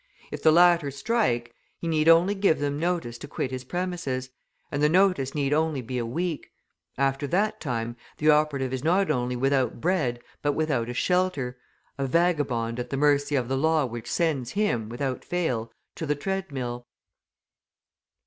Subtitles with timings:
[0.31, 4.31] If the latter strike, he need only give them notice to quit his premises,
[4.71, 6.49] and the notice need only be a week;
[6.97, 11.59] after that time the operative is not only without bread but without a shelter,
[11.99, 16.15] a vagabond at the mercy of the law which sends him, without fail, to the
[16.15, 16.87] treadmill.